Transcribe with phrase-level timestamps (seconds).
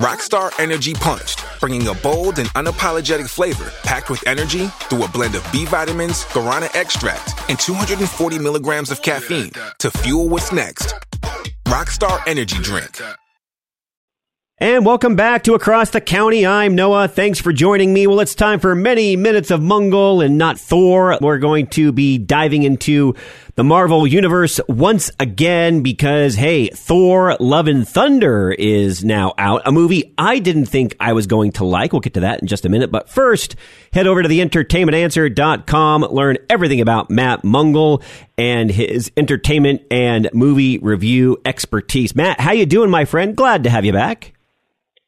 [0.00, 5.36] Rockstar Energy Punched, bringing a bold and unapologetic flavor packed with energy through a blend
[5.36, 10.96] of B vitamins, guarana extract, and 240 milligrams of caffeine to fuel what's next.
[11.66, 13.00] Rockstar Energy Drink.
[14.58, 16.46] And welcome back to Across the County.
[16.46, 17.08] I'm Noah.
[17.08, 18.06] Thanks for joining me.
[18.06, 21.18] Well, it's time for many minutes of Mungle and not Thor.
[21.20, 23.14] We're going to be diving into
[23.56, 29.62] the Marvel Universe once again because, hey, Thor Love and Thunder is now out.
[29.64, 31.92] A movie I didn't think I was going to like.
[31.92, 32.90] We'll get to that in just a minute.
[32.90, 33.54] But first,
[33.92, 38.02] head over to the entertainmentanswer.com, learn everything about Matt Mungle
[38.36, 42.16] and his entertainment and movie review expertise.
[42.16, 43.36] Matt, how you doing, my friend?
[43.36, 44.32] Glad to have you back.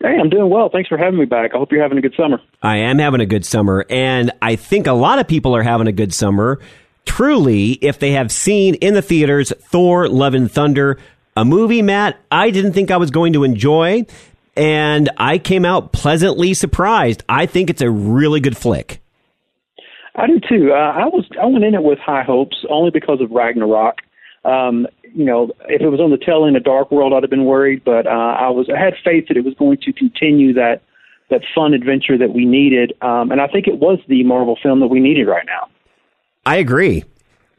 [0.00, 0.68] Hey, I'm doing well.
[0.72, 1.56] Thanks for having me back.
[1.56, 2.40] I hope you're having a good summer.
[2.62, 5.88] I am having a good summer, and I think a lot of people are having
[5.88, 6.60] a good summer.
[7.08, 10.98] Truly, if they have seen in the theaters Thor: Love and Thunder,
[11.34, 14.06] a movie, Matt, I didn't think I was going to enjoy,
[14.54, 17.24] and I came out pleasantly surprised.
[17.28, 19.00] I think it's a really good flick.
[20.14, 20.72] I do too.
[20.72, 23.96] Uh, I was I went in it with high hopes only because of Ragnarok.
[24.44, 27.30] Um, you know, if it was on the tail end of Dark World, I'd have
[27.30, 27.82] been worried.
[27.84, 30.82] But uh, I was I had faith that it was going to continue that
[31.30, 34.80] that fun adventure that we needed, um, and I think it was the Marvel film
[34.80, 35.68] that we needed right now.
[36.48, 37.04] I agree.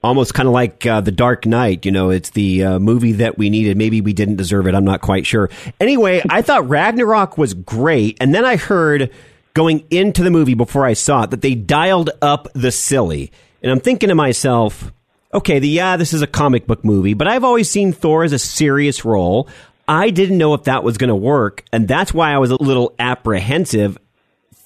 [0.03, 1.85] Almost kind of like uh, The Dark Knight.
[1.85, 3.77] You know, it's the uh, movie that we needed.
[3.77, 4.73] Maybe we didn't deserve it.
[4.73, 5.51] I'm not quite sure.
[5.79, 8.17] Anyway, I thought Ragnarok was great.
[8.19, 9.11] And then I heard
[9.53, 13.31] going into the movie before I saw it that they dialed up the silly.
[13.61, 14.91] And I'm thinking to myself,
[15.35, 18.33] okay, the, yeah, this is a comic book movie, but I've always seen Thor as
[18.33, 19.47] a serious role.
[19.87, 22.59] I didn't know if that was going to work, and that's why I was a
[22.59, 23.99] little apprehensive.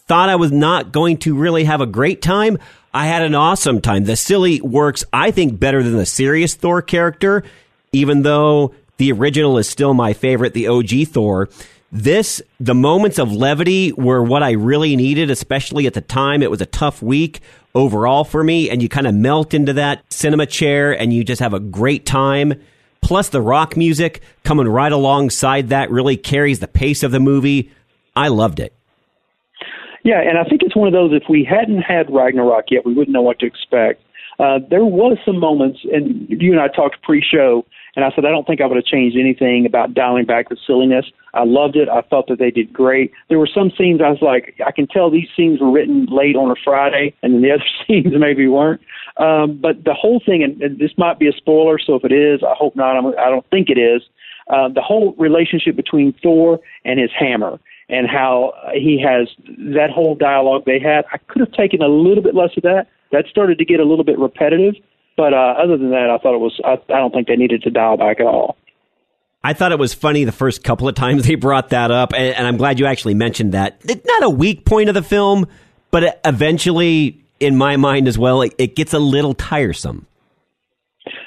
[0.07, 2.57] Thought I was not going to really have a great time.
[2.93, 4.03] I had an awesome time.
[4.03, 7.43] The silly works, I think, better than the serious Thor character,
[7.91, 11.49] even though the original is still my favorite, the OG Thor.
[11.91, 16.43] This, the moments of levity were what I really needed, especially at the time.
[16.43, 17.41] It was a tough week
[17.73, 21.41] overall for me, and you kind of melt into that cinema chair and you just
[21.41, 22.61] have a great time.
[23.01, 27.71] Plus, the rock music coming right alongside that really carries the pace of the movie.
[28.15, 28.73] I loved it.
[30.03, 31.11] Yeah, and I think it's one of those.
[31.13, 34.01] If we hadn't had Ragnarok yet, we wouldn't know what to expect.
[34.39, 37.65] Uh, there was some moments, and you and I talked pre-show,
[37.95, 40.57] and I said I don't think I would have changed anything about dialing back the
[40.65, 41.05] silliness.
[41.33, 41.87] I loved it.
[41.87, 43.11] I thought that they did great.
[43.29, 46.35] There were some scenes I was like, I can tell these scenes were written late
[46.35, 48.81] on a Friday, and then the other scenes maybe weren't.
[49.17, 52.11] Um, but the whole thing, and, and this might be a spoiler, so if it
[52.11, 52.97] is, I hope not.
[52.97, 54.01] I'm, I don't think it is.
[54.49, 59.27] Uh, the whole relationship between Thor and his hammer and how he has
[59.75, 61.05] that whole dialogue they had.
[61.11, 62.87] I could have taken a little bit less of that.
[63.11, 64.75] That started to get a little bit repetitive.
[65.15, 66.59] But uh, other than that, I thought it was.
[66.63, 68.57] I, I don't think they needed to dial back at all.
[69.43, 72.35] I thought it was funny the first couple of times they brought that up, and,
[72.35, 73.79] and I'm glad you actually mentioned that.
[73.83, 75.47] It's not a weak point of the film,
[75.91, 80.07] but eventually, in my mind as well, it, it gets a little tiresome.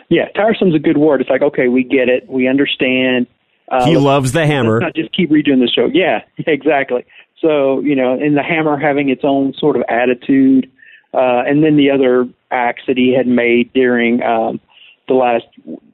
[0.08, 1.20] Yeah, tiresome's a good word.
[1.20, 3.26] It's like, okay, we get it, we understand.
[3.68, 4.80] Uh, he loves the hammer.
[4.80, 5.88] not just keep redoing the show.
[5.92, 7.04] Yeah, exactly.
[7.40, 10.70] So you know, and the hammer having its own sort of attitude,
[11.12, 14.60] uh, and then the other acts that he had made during um,
[15.08, 15.46] the last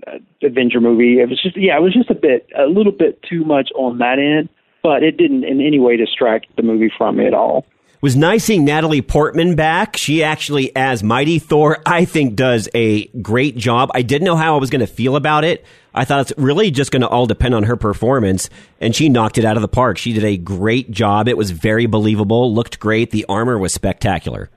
[0.06, 1.20] uh, Avenger movie.
[1.20, 3.98] It was just, yeah, it was just a bit, a little bit too much on
[3.98, 4.48] that end,
[4.82, 7.64] but it didn't in any way distract the movie from me at all
[8.02, 9.96] was nice seeing Natalie Portman back.
[9.96, 13.90] She actually, as Mighty Thor, I think does a great job.
[13.94, 15.64] I didn't know how I was going to feel about it.
[15.94, 19.38] I thought it's really just going to all depend on her performance, and she knocked
[19.38, 19.98] it out of the park.
[19.98, 21.28] She did a great job.
[21.28, 23.12] It was very believable, looked great.
[23.12, 24.50] The armor was spectacular.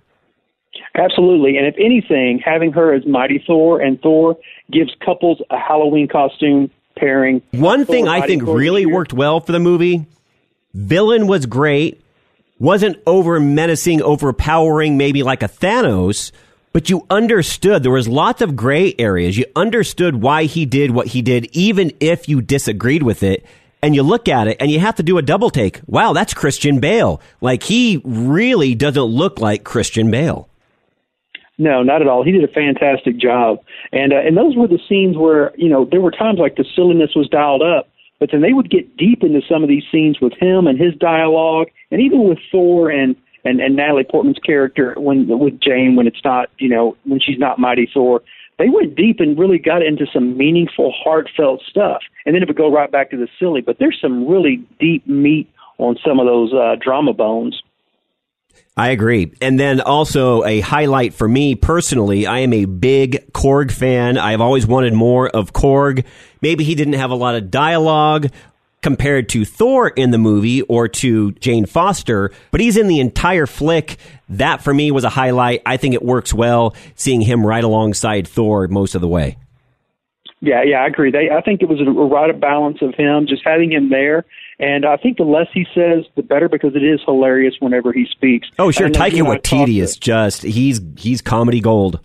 [0.95, 1.57] Absolutely.
[1.57, 4.37] And if anything, having her as Mighty Thor and Thor
[4.71, 7.43] gives couples a Halloween costume pairing.
[7.51, 10.07] One thing I think Thor really worked well for the movie
[10.73, 12.01] villain was great
[12.59, 16.31] wasn't over menacing, overpowering, maybe like a Thanos,
[16.71, 19.37] but you understood there was lots of gray areas.
[19.37, 23.45] You understood why he did what he did, even if you disagreed with it.
[23.81, 25.79] And you look at it and you have to do a double take.
[25.85, 27.21] Wow, that's Christian Bale.
[27.39, 30.49] Like he really doesn't look like Christian Bale.
[31.57, 32.23] No, not at all.
[32.23, 33.59] He did a fantastic job,
[33.93, 36.65] and uh, and those were the scenes where you know there were times like the
[36.75, 37.87] silliness was dialed up,
[38.25, 40.95] but then they would get deep into some of these scenes with him and his
[40.95, 46.07] dialogue, and even with Thor and and, and Natalie Portman's character when with Jane when
[46.07, 48.23] it's not you know when she's not Mighty Thor.
[48.57, 52.57] They went deep and really got into some meaningful, heartfelt stuff, and then it would
[52.57, 53.61] go right back to the silly.
[53.61, 57.61] But there's some really deep meat on some of those uh, drama bones.
[58.77, 59.33] I agree.
[59.41, 64.17] And then also a highlight for me personally, I am a big Korg fan.
[64.17, 66.03] I've always wanted more of Korg.
[66.41, 68.29] Maybe he didn't have a lot of dialogue
[68.81, 73.47] compared to Thor in the movie or to Jane Foster, but he's in the entire
[73.47, 73.97] flick.
[74.29, 75.61] That for me was a highlight.
[75.65, 79.37] I think it works well seeing him right alongside Thor most of the way.
[80.41, 81.09] Yeah, yeah, I agree.
[81.11, 84.25] They, I think it was a right of balance of him, just having him there.
[84.59, 88.05] And I think the less he says, the better, because it is hilarious whenever he
[88.09, 88.47] speaks.
[88.57, 88.89] Oh, sure.
[88.89, 91.99] Taika Waititi is just he's he's comedy gold.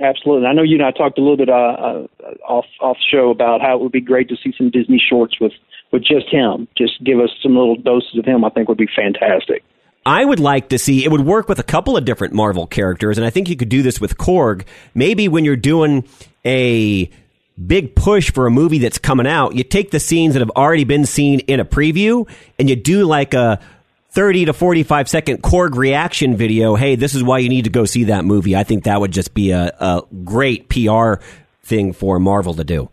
[0.00, 0.46] Absolutely.
[0.46, 2.06] I know you and I talked a little bit uh, uh,
[2.46, 5.52] off off show about how it would be great to see some Disney shorts with
[5.92, 6.68] with just him.
[6.76, 8.44] Just give us some little doses of him.
[8.44, 9.64] I think would be fantastic.
[10.06, 13.18] I would like to see it would work with a couple of different Marvel characters,
[13.18, 14.64] and I think you could do this with Korg.
[14.94, 16.08] Maybe when you're doing
[16.46, 17.10] a
[17.66, 20.84] big push for a movie that's coming out, you take the scenes that have already
[20.84, 22.28] been seen in a preview
[22.58, 23.60] and you do like a
[24.10, 26.74] 30 to 45 second Korg reaction video.
[26.76, 28.56] Hey, this is why you need to go see that movie.
[28.56, 31.14] I think that would just be a, a great PR
[31.62, 32.90] thing for Marvel to do.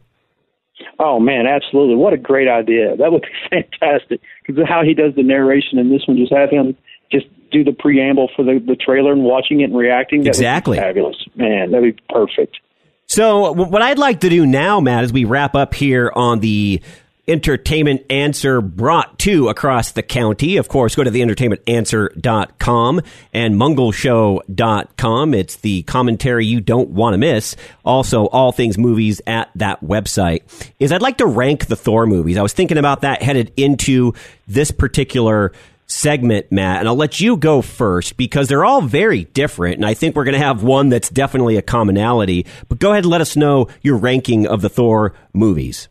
[1.00, 1.96] Oh man, absolutely!
[1.96, 2.96] What a great idea!
[2.96, 6.50] That would be fantastic because how he does the narration in this one, just have
[6.50, 6.78] him
[7.12, 10.24] just do the preamble for the the trailer and watching it and reacting.
[10.24, 11.72] That exactly, fabulous, man.
[11.72, 12.58] That'd be perfect.
[13.16, 16.82] So, what I'd like to do now, Matt, as we wrap up here on the
[17.30, 20.58] entertainment answer brought to across the county.
[20.58, 23.02] Of course, go to the entertainmentanswer.com
[23.34, 25.34] and mungleshow.com.
[25.34, 27.56] It's the commentary you don't want to miss.
[27.86, 30.42] Also, all things movies at that website.
[30.82, 32.38] Is I'd like to rank the Thor movies.
[32.38, 34.14] I was thinking about that headed into
[34.46, 35.54] this particular
[35.88, 39.76] segment, Matt, and I'll let you go first because they're all very different.
[39.76, 42.46] And I think we're going to have one that's definitely a commonality.
[42.68, 45.88] But go ahead and let us know your ranking of the Thor movies.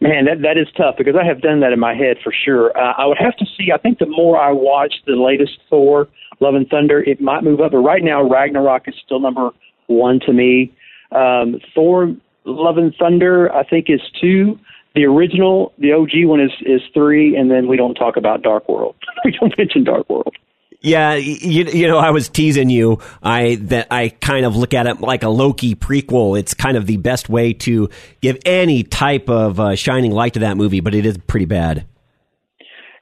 [0.00, 2.76] Man, that that is tough because I have done that in my head for sure.
[2.76, 3.72] Uh, I would have to see.
[3.74, 6.06] I think the more I watch the latest Thor,
[6.38, 7.72] Love and Thunder, it might move up.
[7.72, 9.50] But right now, Ragnarok is still number
[9.88, 10.72] one to me.
[11.10, 12.14] Um, Thor,
[12.44, 14.60] Love and Thunder, I think is two.
[14.98, 18.68] The original, the OG one is is three, and then we don't talk about Dark
[18.68, 18.96] World.
[19.24, 20.34] we don't mention Dark World.
[20.80, 22.98] Yeah, you, you know, I was teasing you.
[23.22, 26.36] I that I kind of look at it like a Loki prequel.
[26.36, 27.88] It's kind of the best way to
[28.22, 31.86] give any type of uh, shining light to that movie, but it is pretty bad.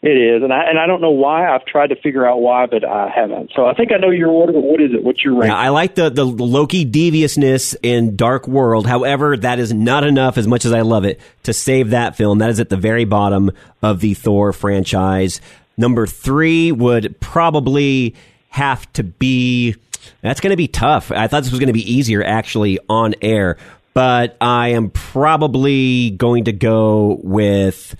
[0.02, 1.48] It is, and I and I don't know why.
[1.48, 3.52] I've tried to figure out why, but I haven't.
[3.56, 4.52] So I think I know your order.
[4.52, 5.02] But what is it?
[5.02, 5.52] What's your rank?
[5.52, 8.87] I like the the Loki deviousness in Dark World.
[8.87, 10.37] However, that is not enough.
[10.37, 13.06] As much as I love it, to save that film, that is at the very
[13.06, 13.50] bottom
[13.81, 15.40] of the Thor franchise.
[15.78, 18.14] Number three would probably
[18.50, 19.76] have to be.
[20.20, 21.10] That's going to be tough.
[21.10, 23.56] I thought this was going to be easier actually on air,
[23.94, 27.96] but I am probably going to go with.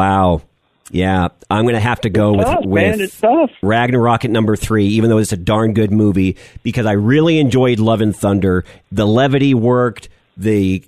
[0.00, 0.42] Wow.
[0.92, 3.12] Yeah, I'm going to have to go tough, with, with
[3.62, 7.78] Ragnarok at number three, even though it's a darn good movie, because I really enjoyed
[7.78, 8.64] Love and Thunder.
[8.90, 10.82] The levity worked, the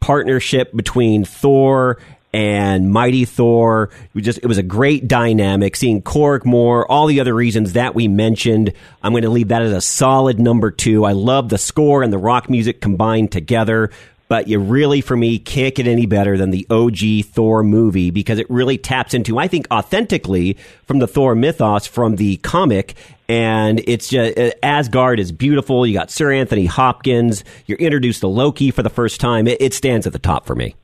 [0.00, 1.98] partnership between Thor
[2.32, 3.88] and Mighty Thor.
[4.12, 5.76] We just it was a great dynamic.
[5.76, 8.74] Seeing Korg more, all the other reasons that we mentioned.
[9.02, 11.04] I'm going to leave that as a solid number two.
[11.04, 13.90] I love the score and the rock music combined together.
[14.28, 18.38] But you really, for me, can't get any better than the OG Thor movie because
[18.38, 22.94] it really taps into, I think, authentically from the Thor mythos from the comic.
[23.26, 25.86] And it's just, uh, Asgard is beautiful.
[25.86, 27.42] You got Sir Anthony Hopkins.
[27.66, 29.46] You're introduced to Loki for the first time.
[29.46, 30.74] It, it stands at the top for me.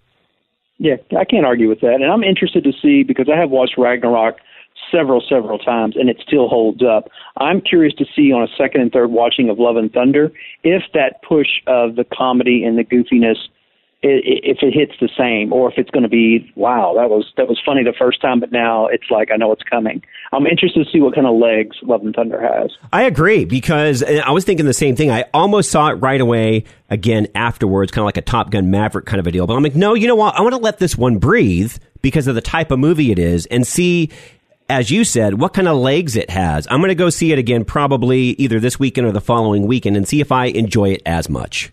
[0.79, 1.95] Yeah, I can't argue with that.
[1.95, 4.39] And I'm interested to see because I have watched Ragnarok
[4.95, 7.09] several, several times and it still holds up.
[7.39, 10.31] I'm curious to see on a second and third watching of Love and Thunder
[10.63, 13.37] if that push of the comedy and the goofiness
[14.07, 17.49] if it hits the same or if it's going to be wow that was that
[17.49, 20.03] was funny the first time but now it's like I know it's coming.
[20.31, 22.71] I'm interested to see what kind of legs Love and Thunder has.
[22.93, 25.11] I agree because I was thinking the same thing.
[25.11, 29.07] I almost saw it right away again afterwards, kind of like a Top Gun Maverick
[29.07, 29.47] kind of a deal.
[29.47, 30.37] But I'm like, no, you know what?
[30.37, 33.47] I want to let this one breathe because of the type of movie it is
[33.47, 34.11] and see
[34.75, 36.67] as you said, what kind of legs it has.
[36.69, 39.97] I'm going to go see it again probably either this weekend or the following weekend
[39.97, 41.73] and see if I enjoy it as much.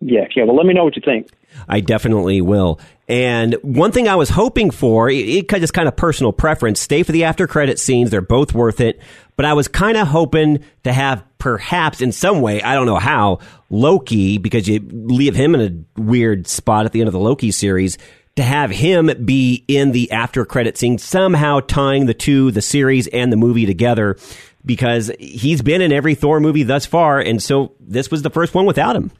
[0.00, 0.42] Yeah, yeah.
[0.42, 1.28] Well, let me know what you think.
[1.68, 2.80] I definitely will.
[3.08, 7.04] And one thing I was hoping for, it, it just kind of personal preference, stay
[7.04, 8.10] for the after credit scenes.
[8.10, 9.00] They're both worth it.
[9.36, 12.98] But I was kind of hoping to have perhaps in some way, I don't know
[12.98, 13.38] how,
[13.70, 15.60] Loki, because you leave him in
[15.96, 17.98] a weird spot at the end of the Loki series,
[18.36, 23.06] to have him be in the after credit scene, somehow tying the two, the series
[23.08, 24.16] and the movie together,
[24.64, 27.18] because he's been in every Thor movie thus far.
[27.18, 29.10] And so this was the first one without him.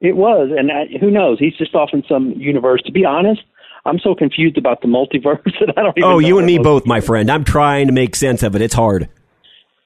[0.00, 1.38] It was, and I, who knows?
[1.38, 2.82] He's just off in some universe.
[2.86, 3.42] To be honest,
[3.84, 5.98] I'm so confused about the multiverse that I don't.
[5.98, 7.30] Even oh, you and me both, my friend.
[7.30, 8.62] I'm trying to make sense of it.
[8.62, 9.08] It's hard.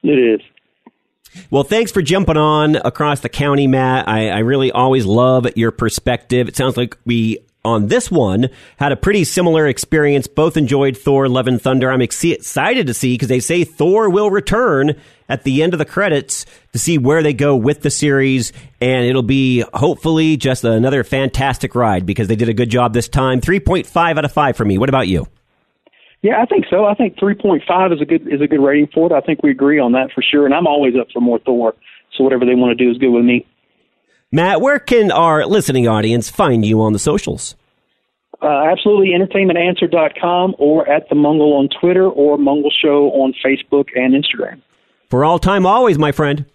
[0.03, 0.41] It is.
[1.49, 4.07] Well, thanks for jumping on across the county, Matt.
[4.07, 6.47] I, I really always love your perspective.
[6.47, 10.27] It sounds like we on this one had a pretty similar experience.
[10.27, 11.91] Both enjoyed Thor: Love and Thunder.
[11.91, 14.95] I'm ex- excited to see because they say Thor will return
[15.27, 19.05] at the end of the credits to see where they go with the series, and
[19.05, 23.41] it'll be hopefully just another fantastic ride because they did a good job this time.
[23.41, 24.77] Three point five out of five for me.
[24.77, 25.27] What about you?
[26.21, 26.85] Yeah, I think so.
[26.85, 29.15] I think 3.5 is a good is a good rating for it.
[29.15, 30.45] I think we agree on that for sure.
[30.45, 31.75] And I'm always up for more Thor.
[32.17, 33.45] So whatever they want to do is good with me.
[34.31, 37.55] Matt, where can our listening audience find you on the socials?
[38.41, 44.13] Uh, absolutely, entertainmentanswer.com or at the Mungle on Twitter or Mungle Show on Facebook and
[44.13, 44.61] Instagram.
[45.09, 46.45] For all time, always, my friend.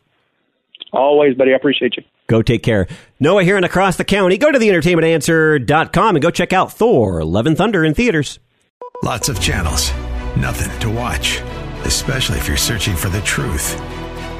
[0.92, 1.52] Always, buddy.
[1.52, 2.02] I appreciate you.
[2.26, 2.86] Go take care.
[3.18, 4.38] Noah here and across the county.
[4.38, 8.38] Go to the entertainmentanswer.com and go check out Thor, Love and Thunder in theaters.
[9.02, 9.92] Lots of channels,
[10.36, 11.40] nothing to watch,
[11.84, 13.80] especially if you're searching for the truth.